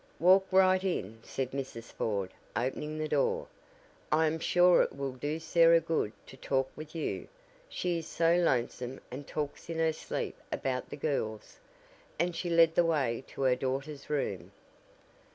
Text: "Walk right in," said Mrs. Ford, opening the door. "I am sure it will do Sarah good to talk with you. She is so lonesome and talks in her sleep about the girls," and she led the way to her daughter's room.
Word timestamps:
"Walk 0.19 0.47
right 0.49 0.83
in," 0.83 1.19
said 1.21 1.51
Mrs. 1.51 1.91
Ford, 1.91 2.31
opening 2.55 2.97
the 2.97 3.07
door. 3.07 3.45
"I 4.11 4.25
am 4.25 4.39
sure 4.39 4.81
it 4.81 4.95
will 4.97 5.11
do 5.11 5.39
Sarah 5.39 5.79
good 5.79 6.11
to 6.25 6.35
talk 6.35 6.71
with 6.75 6.95
you. 6.95 7.27
She 7.69 7.99
is 7.99 8.07
so 8.07 8.35
lonesome 8.35 8.99
and 9.11 9.27
talks 9.27 9.69
in 9.69 9.77
her 9.77 9.93
sleep 9.93 10.35
about 10.51 10.89
the 10.89 10.97
girls," 10.97 11.59
and 12.17 12.35
she 12.35 12.49
led 12.49 12.73
the 12.73 12.83
way 12.83 13.23
to 13.27 13.43
her 13.43 13.55
daughter's 13.55 14.09
room. 14.09 14.51